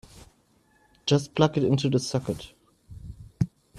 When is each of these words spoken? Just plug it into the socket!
Just 1.05 1.35
plug 1.35 1.59
it 1.59 1.63
into 1.63 1.87
the 1.87 1.99
socket! 1.99 2.53